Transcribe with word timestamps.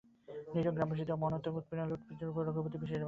নিরীহ 0.53 0.73
গ্রামবাসীদের 0.77 1.15
উপর 1.17 1.27
অনর্থক 1.29 1.53
উৎপীড়ন 1.59 1.85
ও 1.87 1.89
লুঠপাটের 1.91 2.09
প্রতি 2.33 2.49
রঘুপতির 2.49 2.53
বিশেষ 2.63 2.79
বিরাগ 2.79 2.89
ছিল। 2.89 2.99